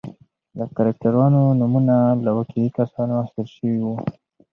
کرکټرونو 0.75 1.41
نومونه 1.59 1.95
له 2.25 2.31
واقعي 2.37 2.67
کسانو 2.77 3.13
اخیستل 3.21 3.47
شوي 3.55 3.79
و. 3.83 3.87